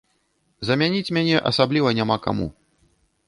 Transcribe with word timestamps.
Замяніць 0.69 1.13
мяне 1.17 1.37
асабліва 1.51 1.93
няма 1.99 2.17
каму. 2.27 2.47